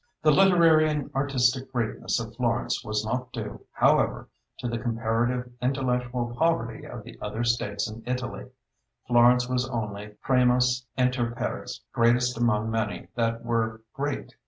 The 0.23 0.31
literary 0.31 0.89
and 0.89 1.13
artistic 1.13 1.71
greatness 1.71 2.19
of 2.19 2.35
Florence 2.35 2.83
was 2.83 3.05
not 3.05 3.31
due, 3.31 3.63
however, 3.71 4.29
to 4.57 4.67
the 4.67 4.79
comparative 4.79 5.51
intellectual 5.61 6.35
poverty 6.39 6.87
of 6.87 7.03
the 7.03 7.19
other 7.21 7.43
states 7.43 7.87
in 7.87 8.01
Italy. 8.07 8.49
Florence 9.05 9.47
was 9.47 9.69
only 9.69 10.15
primus 10.23 10.87
inter 10.97 11.29
pares 11.35 11.83
greatest 11.93 12.35
among 12.35 12.71
many 12.71 13.09
that 13.13 13.45
were 13.45 13.81
great. 13.93 14.33